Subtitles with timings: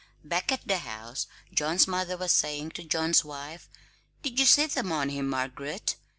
[0.23, 3.69] Back at the house John's mother was saying to John's wife:
[4.23, 5.95] "Did you see them on him, Margaret?